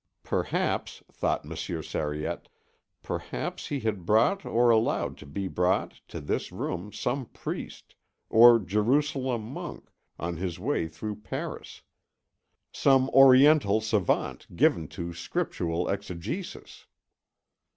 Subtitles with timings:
[0.23, 2.47] Perhaps, thought Monsieur Sariette,
[3.03, 7.93] perhaps he had brought or allowed to be brought to this room some priest,
[8.27, 11.83] or Jerusalem monk, on his way through Paris;
[12.71, 16.87] some Oriental savant given to scriptural exegesis.